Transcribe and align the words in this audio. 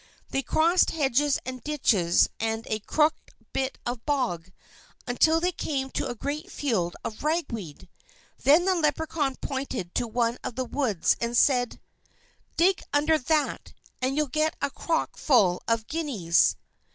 They 0.31 0.41
crossed 0.41 0.89
hedges 0.89 1.37
and 1.45 1.63
ditches 1.63 2.27
and 2.39 2.65
a 2.65 2.79
crooked 2.79 3.35
bit 3.53 3.77
of 3.85 4.03
bog, 4.03 4.51
until 5.05 5.39
they 5.39 5.51
came 5.51 5.91
to 5.91 6.07
a 6.07 6.15
great 6.15 6.51
field 6.51 6.95
of 7.03 7.23
ragweed. 7.23 7.87
Then 8.41 8.65
the 8.65 8.73
Leprechaun 8.73 9.35
pointed 9.35 9.93
to 9.93 10.07
one 10.07 10.39
of 10.43 10.55
the 10.55 10.65
weeds, 10.65 11.17
and 11.21 11.37
said: 11.37 11.79
"Dig 12.57 12.81
under 12.91 13.19
that, 13.19 13.73
and 14.01 14.17
you'll 14.17 14.25
get 14.25 14.55
a 14.59 14.71
crock 14.71 15.17
full 15.19 15.61
of 15.67 15.85
guineas." 15.85 16.55